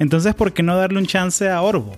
[0.00, 1.96] Entonces, ¿por qué no darle un chance a Audible?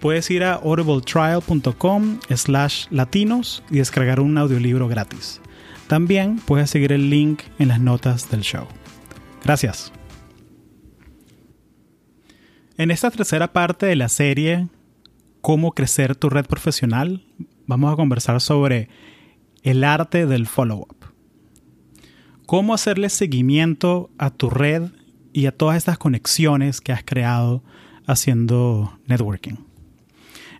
[0.00, 5.40] Puedes ir a audibletrial.com slash latinos y descargar un audiolibro gratis.
[5.86, 8.66] También puedes seguir el link en las notas del show.
[9.42, 9.92] Gracias.
[12.76, 14.68] En esta tercera parte de la serie,
[15.40, 17.24] Cómo crecer tu red profesional,
[17.66, 18.90] vamos a conversar sobre
[19.62, 21.00] el arte del follow-up
[22.50, 24.90] cómo hacerle seguimiento a tu red
[25.32, 27.62] y a todas estas conexiones que has creado
[28.06, 29.54] haciendo networking.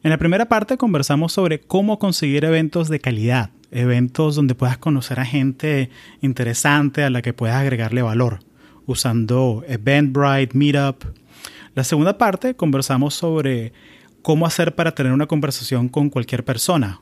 [0.02, 5.20] En la primera parte conversamos sobre cómo conseguir eventos de calidad, eventos donde puedas conocer
[5.20, 5.90] a gente
[6.22, 8.40] interesante a la que puedas agregarle valor,
[8.86, 11.04] usando Eventbrite, Meetup.
[11.74, 13.72] La segunda parte conversamos sobre
[14.22, 17.00] cómo hacer para tener una conversación con cualquier persona.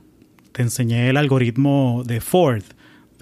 [0.52, 2.64] Te enseñé el algoritmo de Ford,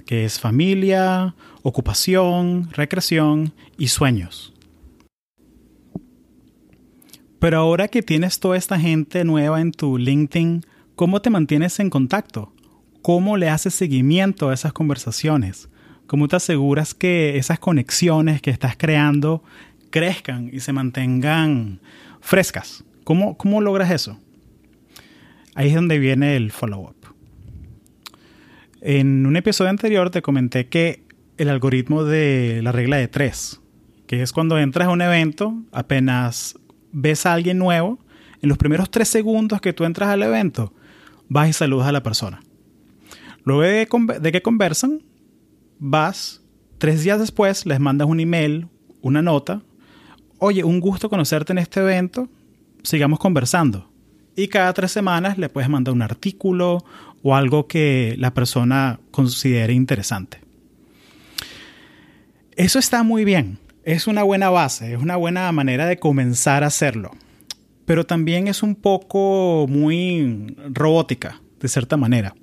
[0.07, 4.55] que es familia, ocupación, recreación y sueños.
[7.39, 11.91] Pero ahora que tienes toda esta gente nueva en tu LinkedIn, ¿cómo te mantienes en
[11.91, 12.53] contacto?
[13.03, 15.69] ¿Cómo le haces seguimiento a esas conversaciones?
[16.07, 19.43] ¿Cómo te aseguras que esas conexiones que estás creando
[19.91, 21.81] crezcan y se mantengan
[22.21, 22.85] frescas?
[23.05, 24.19] ¿Cómo, cómo logras eso?
[25.55, 26.96] Ahí es donde viene el follow-up.
[28.89, 31.03] En un episodio anterior te comenté que
[31.39, 33.61] el algoritmo de la regla de tres,
[34.07, 36.57] que es cuando entras a un evento, apenas
[36.93, 37.99] ves a alguien nuevo,
[38.43, 40.73] en los primeros tres segundos que tú entras al evento,
[41.29, 42.45] vas y saludas a la persona.
[43.43, 45.03] Luego de, que conversan,
[45.81, 46.45] vas,
[46.79, 48.69] tres días después les mandas un email,
[49.03, 49.63] una nota,
[50.39, 52.29] oye, un gusto conocerte en este evento,
[52.85, 53.91] sigamos conversando.
[54.37, 56.85] Y cada tres semanas le puedes mandar un artículo
[57.23, 60.41] o algo que la persona considere interesante.
[62.55, 66.69] Eso está muy bien, es una buena base, es una buena manera de comenzar a
[66.69, 67.13] hacerlo,
[67.85, 72.35] pero también es un poco muy robótica, de cierta manera.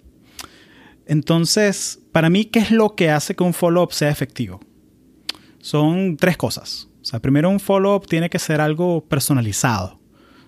[1.05, 4.59] Entonces, para mí, ¿qué es lo que hace que un follow-up sea efectivo?
[5.59, 6.89] Son tres cosas.
[7.01, 9.99] O sea, primero un follow-up tiene que ser algo personalizado.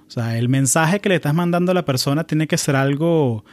[0.07, 3.43] O sea, el mensaje que le estás mandando a la persona tiene que ser algo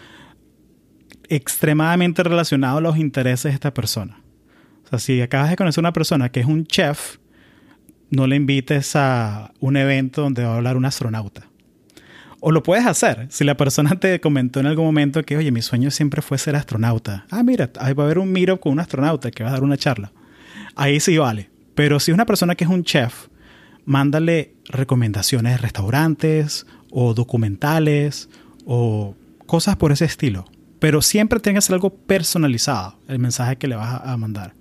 [1.28, 4.20] extremadamente relacionado a los intereses de esta persona.
[4.84, 7.16] O sea, si acabas de conocer a una persona que es un chef,
[8.10, 11.48] no le invites a un evento donde va a hablar un astronauta.
[12.40, 13.28] O lo puedes hacer.
[13.30, 16.56] Si la persona te comentó en algún momento que, oye, mi sueño siempre fue ser
[16.56, 17.24] astronauta.
[17.30, 19.62] Ah, mira, ahí va a haber un meetup con un astronauta que va a dar
[19.62, 20.12] una charla.
[20.74, 21.50] Ahí sí vale.
[21.74, 23.28] Pero si es una persona que es un chef,
[23.84, 28.28] mándale recomendaciones de restaurantes o documentales
[28.64, 29.14] o
[29.46, 30.46] cosas por ese estilo
[30.82, 34.52] pero siempre tengas algo personalizado, el mensaje que le vas a mandar.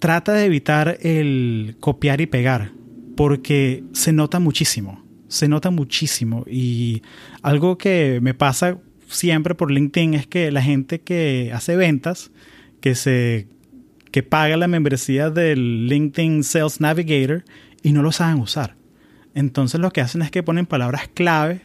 [0.00, 2.72] Trata de evitar el copiar y pegar,
[3.16, 6.44] porque se nota muchísimo, se nota muchísimo.
[6.50, 7.02] Y
[7.42, 12.32] algo que me pasa siempre por LinkedIn es que la gente que hace ventas,
[12.80, 13.46] que se
[14.12, 17.44] que paga la membresía del LinkedIn Sales Navigator
[17.82, 18.76] y no lo saben usar.
[19.34, 21.62] Entonces lo que hacen es que ponen palabras clave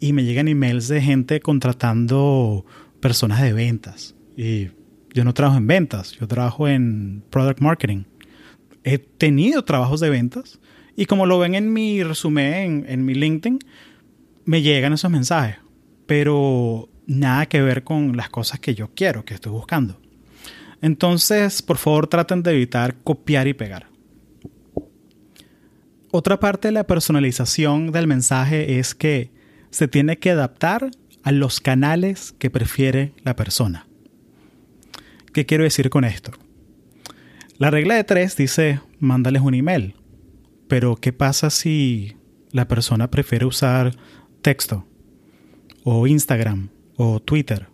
[0.00, 2.64] y me llegan emails de gente contratando
[3.00, 4.16] personas de ventas.
[4.36, 4.70] Y
[5.12, 8.04] yo no trabajo en ventas, yo trabajo en product marketing.
[8.82, 10.58] He tenido trabajos de ventas
[10.96, 13.60] y como lo ven en mi resumen en, mi LinkedIn,
[14.44, 15.56] me llegan esos mensajes,
[16.06, 20.01] pero nada que ver con las cosas que yo quiero, que estoy buscando.
[20.82, 23.86] Entonces, por favor, traten de evitar copiar y pegar.
[26.10, 29.30] Otra parte de la personalización del mensaje es que
[29.70, 30.90] se tiene que adaptar
[31.22, 33.86] a los canales que prefiere la persona.
[35.32, 36.32] ¿Qué quiero decir con esto?
[37.56, 39.94] La regla de tres dice, mándales un email.
[40.68, 42.16] Pero ¿qué pasa si
[42.50, 43.96] la persona prefiere usar
[44.42, 44.84] texto?
[45.84, 47.68] O Instagram, o Twitter,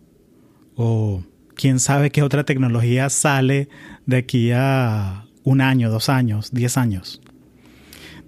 [0.77, 1.25] o
[1.59, 3.69] quién sabe qué otra tecnología sale
[4.07, 7.21] de aquí a un año, dos años, diez años.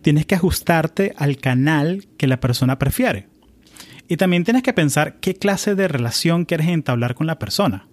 [0.02, 3.28] Tienes que ajustarte al canal que la persona prefiere.
[4.08, 7.86] Y también tienes que pensar qué clase de relación quieres entablar con la persona.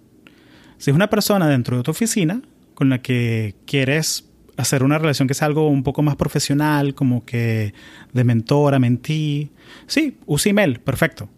[0.76, 2.42] Si es una persona dentro de tu oficina
[2.74, 7.24] con la que quieres hacer una relación que sea algo un poco más profesional, como
[7.24, 7.74] que
[8.12, 9.52] de mentor a mentí,
[9.86, 11.30] sí, usa email, perfecto.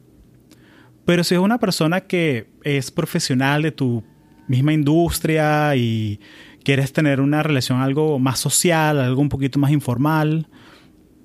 [1.11, 4.05] Pero si es una persona que es profesional de tu
[4.47, 6.21] misma industria y
[6.63, 10.47] quieres tener una relación algo más social, algo un poquito más informal,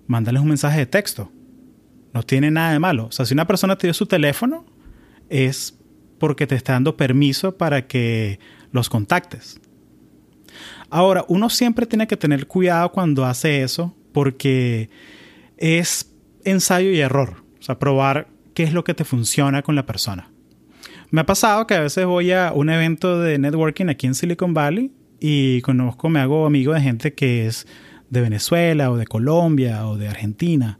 [0.07, 1.31] mándales un mensaje de texto.
[2.15, 3.05] No tiene nada de malo.
[3.05, 4.65] O sea, si una persona te dio su teléfono,
[5.29, 5.77] es
[6.17, 8.39] porque te está dando permiso para que
[8.71, 9.61] los contactes.
[10.89, 14.89] Ahora, uno siempre tiene que tener cuidado cuando hace eso porque
[15.57, 16.11] es
[16.43, 17.43] ensayo y error.
[17.59, 20.31] O sea, probar qué es lo que te funciona con la persona.
[21.11, 24.55] Me ha pasado que a veces voy a un evento de networking aquí en Silicon
[24.55, 27.67] Valley y conozco, me hago amigo de gente que es
[28.09, 30.79] de Venezuela o de Colombia o de Argentina.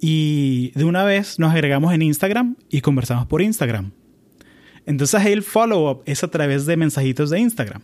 [0.00, 3.92] Y de una vez nos agregamos en Instagram y conversamos por Instagram.
[4.86, 7.82] Entonces el follow-up es a través de mensajitos de Instagram.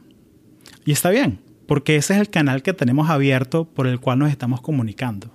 [0.85, 4.31] Y está bien, porque ese es el canal que tenemos abierto por el cual nos
[4.31, 5.31] estamos comunicando.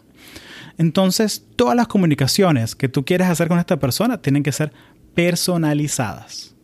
[0.77, 4.73] Entonces, todas las comunicaciones que tú quieres hacer con esta persona tienen que ser
[5.13, 6.55] personalizadas.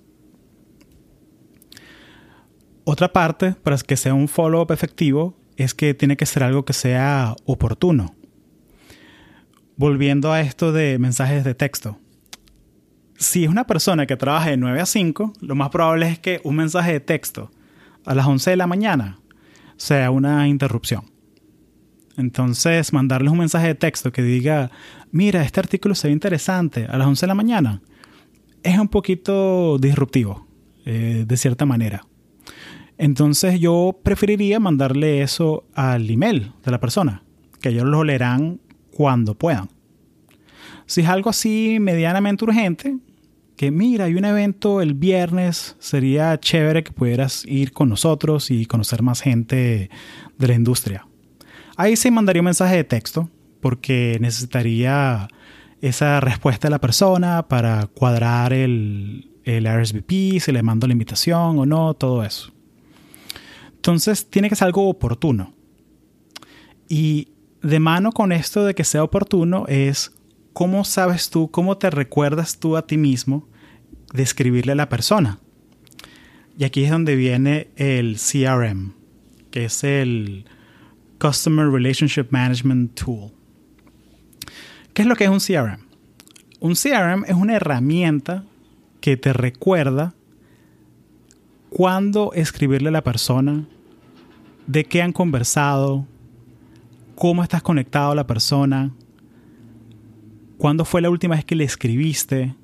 [2.83, 6.73] Otra parte, para que sea un follow-up efectivo, es que tiene que ser algo que
[6.73, 8.15] sea oportuno.
[9.77, 11.97] Volviendo a esto de mensajes de texto.
[13.17, 16.41] Si es una persona que trabaja de 9 a 5, lo más probable es que
[16.43, 17.51] un mensaje de texto
[18.05, 19.19] a las 11 de la mañana
[19.77, 21.05] sea una interrupción.
[22.17, 24.71] Entonces, mandarles un mensaje de texto que diga,
[25.11, 27.81] mira, este artículo se ve interesante a las 11 de la mañana,
[28.63, 30.47] es un poquito disruptivo,
[30.85, 32.05] eh, de cierta manera.
[32.97, 37.23] Entonces yo preferiría mandarle eso al email de la persona,
[37.59, 38.59] que ellos lo leerán
[38.91, 39.69] cuando puedan.
[40.85, 42.97] Si es algo así medianamente urgente,
[43.55, 48.65] que mira, hay un evento el viernes, sería chévere que pudieras ir con nosotros y
[48.65, 49.89] conocer más gente
[50.37, 51.07] de la industria.
[51.77, 53.29] Ahí sí mandaría un mensaje de texto,
[53.59, 55.27] porque necesitaría
[55.81, 61.59] esa respuesta de la persona para cuadrar el, el RSVP, si le mando la invitación
[61.59, 62.51] o no, todo eso.
[63.75, 65.53] Entonces tiene que ser algo oportuno.
[66.87, 67.29] Y
[67.61, 70.11] de mano con esto de que sea oportuno es
[70.53, 73.47] cómo sabes tú, cómo te recuerdas tú a ti mismo
[74.13, 75.39] de escribirle a la persona.
[76.57, 78.93] Y aquí es donde viene el CRM,
[79.51, 80.45] que es el
[81.21, 83.31] Customer Relationship Management Tool.
[84.93, 85.79] ¿Qué es lo que es un CRM?
[86.59, 88.43] Un CRM es una herramienta
[89.01, 90.15] que te recuerda
[91.69, 93.65] cuándo escribirle a la persona,
[94.67, 96.07] de qué han conversado,
[97.15, 98.91] cómo estás conectado a la persona,
[100.57, 102.55] cuándo fue la última vez que le escribiste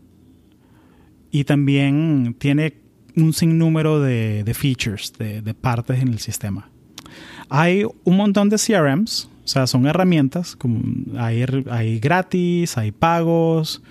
[1.32, 2.82] y también tiene
[3.16, 6.70] un sinnúmero de, features, de, partes en el sistema.
[7.50, 10.82] Hay un montón de CRMs, o sea, son herramientas, como
[11.18, 13.82] hay, gratis, hay pagos.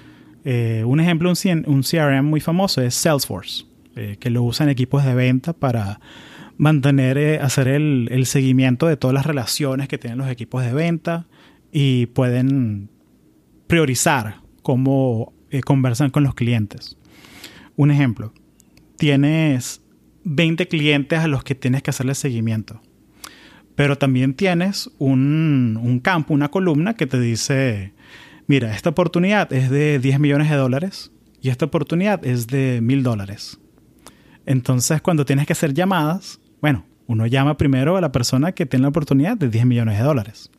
[0.45, 3.65] Eh, un ejemplo, un, CRM muy famoso es Salesforce.
[3.97, 6.01] Eh, que lo usan equipos de venta para
[6.59, 11.27] mantener, eh, hacer el, seguimiento de todas las relaciones que tienen los equipos de venta
[11.73, 12.91] y pueden
[13.67, 15.33] priorizar cómo
[15.65, 16.99] conversan con los clientes.
[17.77, 18.35] Un ejemplo,
[18.99, 19.81] tienes
[20.25, 22.83] 20 clientes a los que tienes que hacerle seguimiento,
[23.77, 27.93] pero también tienes un, un campo, una columna que te dice,
[28.47, 33.03] mira, esta oportunidad es de 10 millones de dólares y esta oportunidad es de mil
[33.03, 33.61] dólares.
[34.47, 38.83] Entonces, cuando tienes que hacer llamadas, bueno, uno llama primero a la persona que tiene
[38.83, 40.51] la oportunidad de 10 millones de dólares.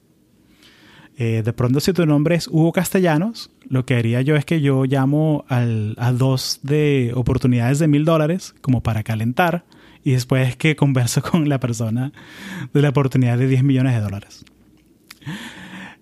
[1.17, 4.61] Eh, de pronto, si tu nombre es Hugo Castellanos, lo que haría yo es que
[4.61, 9.65] yo llamo a dos de oportunidades de mil dólares como para calentar
[10.07, 12.13] y después que converso con la persona
[12.73, 14.45] de la oportunidad de 10 millones de dólares.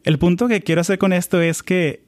[0.04, 2.06] El punto que quiero hacer con esto es que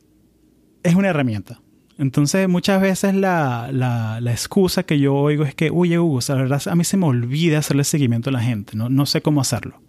[0.83, 1.59] es una herramienta.
[1.97, 6.61] Entonces, muchas veces la, la, excusa que yo oigo es que, oye, Hugo, la verdad
[6.67, 9.81] a mí se me olvida hacerle seguimiento a la gente, no, no sé cómo hacerlo.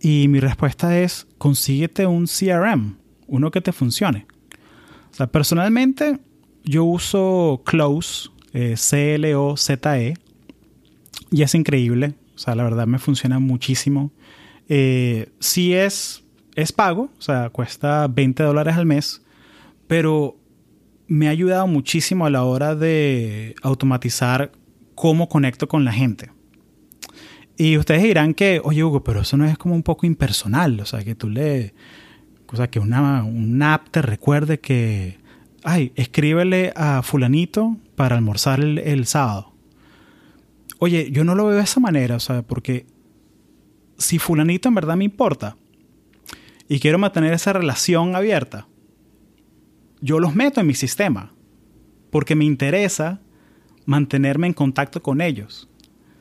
[0.00, 4.26] Y mi respuesta es, consíguete un CRM, uno que te funcione.
[5.10, 6.18] O sea, personalmente,
[6.64, 10.14] yo uso Close, eh, C-L-O-Z-E,
[11.36, 12.14] y es increíble.
[12.34, 14.10] O sea, la verdad me funciona muchísimo.
[14.70, 16.24] Eh, sí es,
[16.54, 19.22] es pago, o sea, cuesta 20 dólares al mes,
[19.86, 20.38] pero
[21.08, 24.50] me ha ayudado muchísimo a la hora de automatizar
[24.94, 26.30] cómo conecto con la gente.
[27.58, 30.86] Y ustedes dirán que, oye Hugo, pero eso no es como un poco impersonal, o
[30.86, 31.74] sea, que tú le...
[32.48, 35.18] O sea, que una, app te recuerde que,
[35.64, 39.52] ay, escríbele a fulanito para almorzar el, sábado.
[40.78, 42.86] Oye, yo no lo veo de esa manera, o sea, porque
[43.98, 45.56] si fulanito en verdad me importa
[46.68, 48.68] y quiero mantener esa relación abierta,
[50.00, 51.32] yo los meto en mi sistema
[52.10, 53.20] porque me interesa
[53.86, 55.68] mantenerme en contacto con ellos.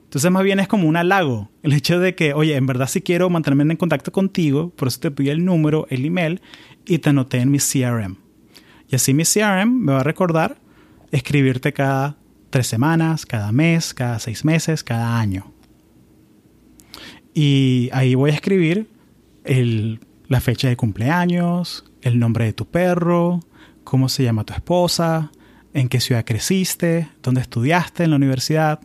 [0.04, 3.02] Entonces más bien es como un halago, el hecho de que, oye, en verdad sí
[3.02, 6.42] quiero mantenerme en contacto contigo, por eso te pedí el número, el email
[6.86, 8.16] y te anoté en mi CRM.
[8.88, 10.58] Y así mi CRM me va a recordar
[11.12, 12.18] escribirte cada
[12.56, 15.52] tres semanas, cada mes, cada seis meses, cada año.
[17.34, 18.88] Y ahí voy a escribir
[20.30, 23.42] la fecha de cumpleaños, el nombre de tu perro,
[23.84, 25.34] cómo se llama tu esposa,
[25.74, 28.80] en qué ciudad creciste, dónde estudiaste en la universidad,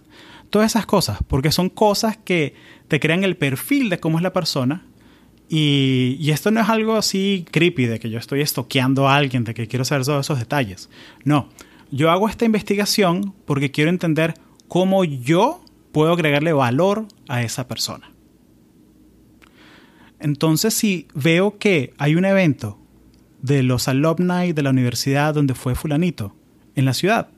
[0.51, 2.57] todas esas cosas, porque son cosas que
[2.89, 4.85] te crean el perfil de cómo es la persona.
[5.49, 9.45] Y, y, esto no es algo así creepy de que yo estoy estoqueando a alguien,
[9.45, 10.91] de que quiero saber todos esos detalles.
[11.23, 11.49] No,
[11.91, 14.35] yo hago esta investigación porque quiero entender
[14.69, 18.11] cómo yo puedo agregarle valor a esa persona.
[20.21, 22.79] Entonces, si veo que hay un evento
[23.43, 26.35] de los alumni de la universidad donde fue fulanito
[26.77, 27.29] en la ciudad,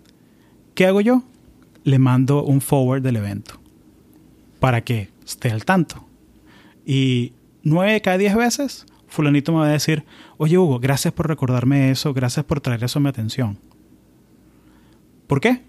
[0.75, 1.23] ¿qué hago yo?
[1.85, 3.61] Le mando un forward del evento
[4.59, 6.05] para que esté al tanto.
[6.85, 7.33] Y
[7.63, 10.05] nueve de cada diez veces, fulanito me va a decir,
[10.37, 13.59] oye Hugo, gracias por recordarme eso, gracias por traer eso a mi atención.
[15.33, 15.63] ¿Por qué?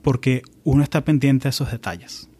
[0.00, 2.30] Porque uno está pendiente de esos detalles.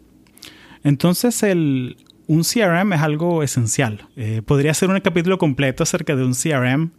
[0.83, 4.09] Entonces, el, un CRM es algo esencial.
[4.17, 6.93] Eh, podría ser un capítulo completo acerca de un CRM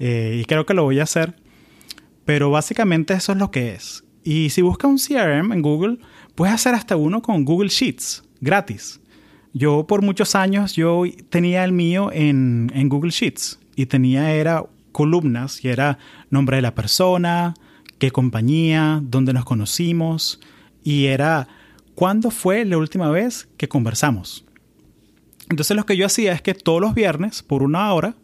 [0.00, 1.36] eh, y creo que lo voy a hacer.
[2.24, 4.02] Pero básicamente eso es lo que es.
[4.24, 5.98] Y si buscas un CRM en Google,
[6.34, 9.00] puedes hacer hasta uno con Google Sheets, gratis.
[9.52, 14.64] Yo por muchos años yo tenía el mío en, en Google Sheets y tenía era
[14.90, 15.98] columnas y era
[16.30, 17.54] nombre de la persona,
[18.00, 20.40] qué compañía, dónde nos conocimos
[20.82, 21.46] y era
[21.94, 24.44] cuándo fue la última vez que conversamos.
[25.50, 28.16] Entonces lo que yo hacía es que todos los viernes, por una hora,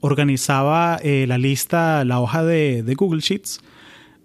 [0.00, 3.60] organizaba eh, la lista, la hoja de, Google Sheets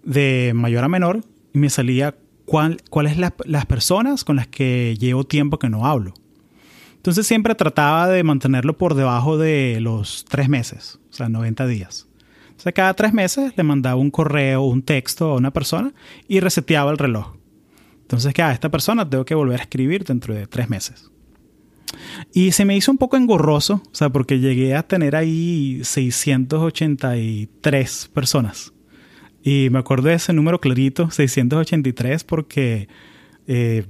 [0.02, 1.24] de mayor a menor
[1.54, 6.14] y me salía cuáles son las personas con las que llevo tiempo que no hablo.
[6.96, 12.07] Entonces siempre trataba de mantenerlo por debajo de los tres meses, o sea, 90 días.
[12.58, 15.94] O sea, cada tres meses le mandaba un correo, un texto a una persona
[16.26, 17.36] y reseteaba el reloj.
[18.02, 21.12] Entonces, que a esta persona tengo que volver a escribir dentro de tres meses.
[22.32, 28.10] Y se me hizo un poco engorroso, o sea, porque llegué a tener ahí 683
[28.12, 28.72] personas.
[29.44, 32.88] Y me acuerdo de ese número clarito, 683, porque,
[33.46, 33.86] eh,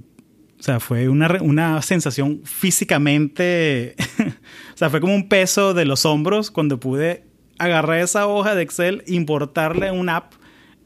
[0.59, 3.97] o sea, fue una, una sensación físicamente,
[4.75, 8.63] o sea, fue como un peso de los hombros cuando pude agarrar esa hoja de
[8.63, 10.33] Excel, importarle una app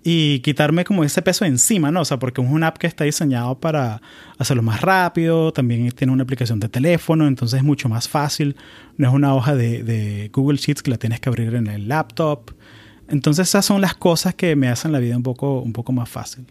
[0.05, 2.01] y quitarme como ese peso encima, ¿no?
[2.01, 4.03] O sea, porque es una app que está diseñado para
[4.37, 8.57] hacerlo más rápido, también tiene una aplicación de teléfono, entonces es mucho más fácil,
[8.97, 12.51] no es una hoja de, Google Sheets que la tienes que abrir en el laptop.
[13.09, 16.09] Entonces esas son las cosas que me hacen la vida un poco, un poco más
[16.09, 16.47] fácil.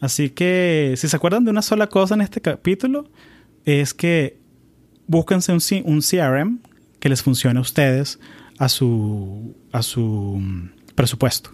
[0.00, 3.10] Así que si se acuerdan de una sola cosa en este capítulo,
[3.64, 4.38] es que
[5.06, 6.60] búsquense un, un CRM
[7.00, 8.18] que les funcione a ustedes
[8.58, 11.50] a su, a su mm, presupuesto.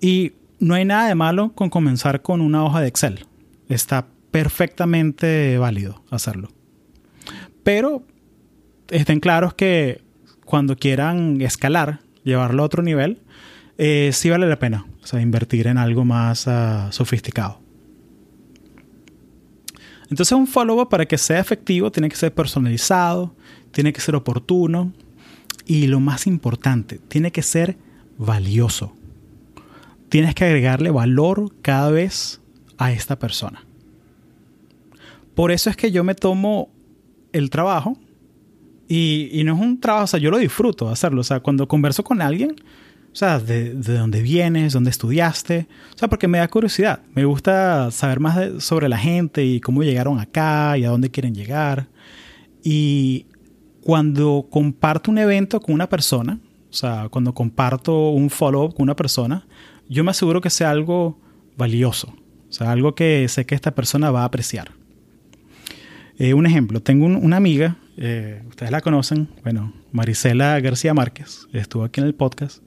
[0.00, 3.26] Y no hay nada de malo con comenzar con una hoja de Excel.
[3.68, 6.50] Está perfectamente válido hacerlo.
[7.62, 8.04] Pero
[8.90, 10.02] estén claros que
[10.44, 13.22] cuando quieran escalar, llevarlo a otro nivel,
[13.78, 14.86] eh, sí vale la pena.
[15.12, 17.60] Invertir en algo más ah, sofisticado.
[20.10, 23.34] Entonces un follow-up para que sea efectivo tiene que ser personalizado,
[23.70, 24.92] tiene que ser oportuno,
[25.66, 27.76] y lo más importante, tiene que ser
[28.18, 28.94] valioso.
[30.08, 32.40] Tienes que agregarle valor cada vez
[32.78, 33.64] a esta persona.
[35.34, 36.70] Por eso es que yo me tomo
[37.32, 37.98] el trabajo
[38.88, 41.22] y, no es un trabajo, o sea, yo lo disfruto hacerlo.
[41.22, 42.54] O sea, cuando converso con alguien,
[43.12, 47.00] o sea, de, dónde vienes, dónde estudiaste, o sea, porque me da curiosidad.
[47.14, 51.34] Me gusta saber más sobre la gente y cómo llegaron acá y a dónde quieren
[51.34, 51.88] llegar.
[52.62, 53.26] Y
[53.84, 58.96] cuando comparto un evento con una persona, o sea, cuando comparto un follow-up con una
[58.96, 59.46] persona,
[59.90, 61.18] yo me aseguro que sea algo
[61.58, 62.14] valioso,
[62.48, 64.72] o sea, algo que sé que esta persona va a apreciar.
[66.16, 71.84] Eh, un ejemplo, tengo una amiga, eh, ustedes la conocen, bueno, Marisela García Márquez, estuvo
[71.84, 72.62] aquí en el podcast,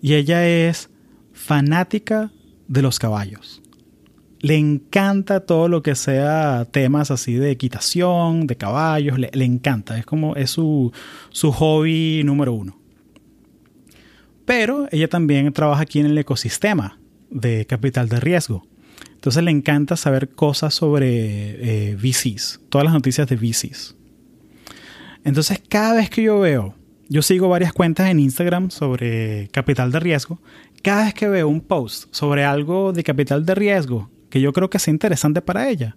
[0.00, 0.88] y ella es
[1.34, 2.32] fanática
[2.68, 3.60] de los caballos
[4.44, 10.04] le encanta todo lo que sea temas así de equitación, de caballos, le, encanta, es
[10.04, 10.92] como es su,
[11.30, 12.78] su hobby número uno.
[14.44, 16.98] Pero ella también trabaja aquí en el ecosistema
[17.30, 18.66] de capital de riesgo.
[19.14, 23.96] Entonces le encanta saber cosas sobre eh, VCs, todas las noticias de VCs.
[25.24, 26.74] Entonces, cada vez que yo veo,
[27.08, 30.38] yo sigo varias cuentas en Instagram sobre capital de riesgo,
[30.82, 34.68] cada vez que veo un post sobre algo de capital de riesgo que yo creo
[34.68, 35.94] que sea interesante para ella,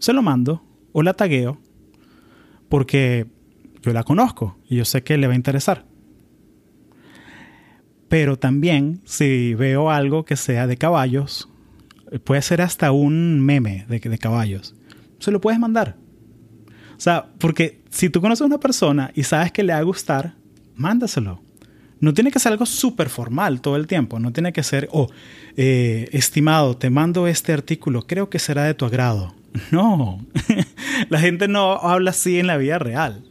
[0.00, 1.60] se lo mando o la tagueo
[2.70, 3.26] porque
[3.82, 5.84] yo la conozco y yo sé que le va a interesar.
[8.08, 11.50] Pero también si veo algo que sea de caballos,
[12.24, 14.74] puede ser hasta un meme de, de caballos,
[15.18, 15.98] se lo puedes mandar.
[16.96, 19.82] O sea, porque si tú conoces a una persona y sabes que le va a
[19.82, 20.36] gustar,
[20.74, 21.42] mándaselo.
[22.00, 24.20] No tiene que ser algo súper formal todo el tiempo.
[24.20, 25.08] No tiene que ser, oh,
[25.56, 29.34] eh, estimado, te mando este artículo, creo que será de tu agrado.
[29.72, 30.24] No,
[31.08, 33.24] la gente no habla así en la vida real.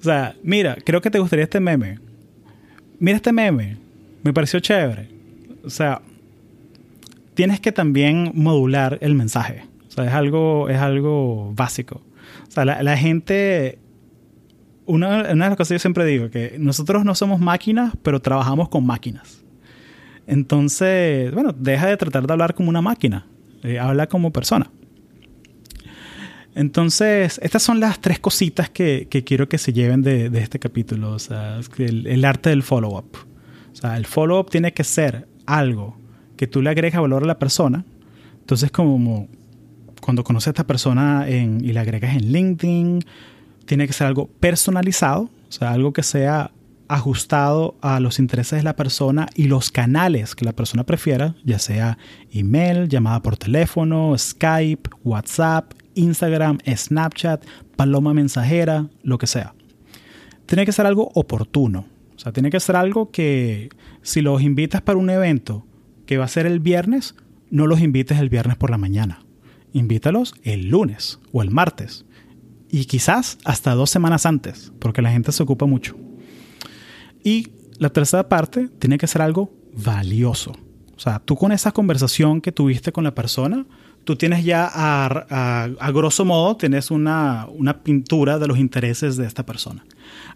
[0.00, 1.98] O sea, mira, creo que te gustaría este meme.
[2.98, 3.76] Mira este meme,
[4.22, 5.08] me pareció chévere.
[5.64, 6.00] O sea,
[7.34, 9.64] tienes que también modular el mensaje.
[9.88, 12.02] O sea, es algo, es algo básico.
[12.48, 13.78] O sea, la, gente...
[14.86, 18.68] Una, de las cosas que yo siempre digo, que nosotros no somos máquinas, pero trabajamos
[18.68, 19.42] con máquinas.
[20.26, 23.26] Entonces, bueno, deja de tratar de hablar como una máquina.
[23.62, 24.70] Eh, habla como persona.
[26.54, 31.12] Entonces, estas son las tres cositas que, quiero que se lleven de, este capítulo.
[31.12, 33.16] O sea, el, arte del follow-up.
[33.72, 35.96] O sea, el follow-up tiene que ser algo
[36.36, 37.84] que tú le agregas valor a la persona.
[38.40, 39.28] Entonces, como
[40.00, 43.00] cuando conoces a esta persona y le agregas en LinkedIn,
[43.66, 46.50] tiene que ser algo personalizado, o sea, algo que sea
[46.88, 51.58] ajustado a los intereses de la persona y los canales que la persona prefiera, ya
[51.58, 51.98] sea
[52.32, 57.44] email, llamada por teléfono, Skype, WhatsApp, Instagram, Snapchat,
[57.76, 59.54] paloma mensajera, lo que sea.
[60.46, 61.86] Tiene que ser algo oportuno.
[62.16, 63.70] O sea, tiene que ser algo que
[64.02, 65.66] si los invitas para un evento
[66.06, 67.14] que va a ser el viernes,
[67.50, 69.20] no los invites el viernes por la mañana.
[69.72, 72.04] Invítalos el lunes o el martes.
[72.74, 75.94] Y quizás hasta dos semanas antes, porque la gente se ocupa mucho.
[77.22, 80.50] Y la tercera parte tiene que ser algo valioso.
[80.96, 83.64] O sea, tú con esa conversación que tuviste con la persona,
[84.02, 85.06] tú tienes ya a,
[85.78, 89.84] a, grosso modo, tienes una, una, pintura de los intereses de esta persona.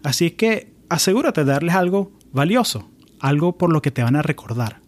[0.01, 4.79] Así que asegúrate de darles algo valioso, algo por lo que te van a recordar.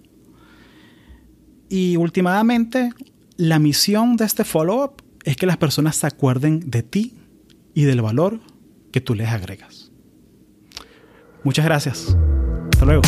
[1.68, 2.94] Y últimamente,
[3.36, 7.18] la misión de este follow-up es que las personas se acuerden de ti
[7.74, 8.40] y del valor
[8.92, 9.92] que tú les agregas.
[11.44, 12.16] Muchas gracias.
[12.72, 13.02] Hasta luego.